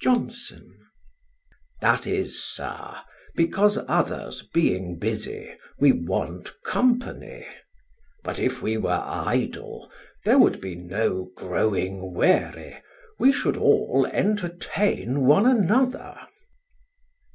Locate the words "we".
5.78-5.92, 8.62-8.78, 13.18-13.30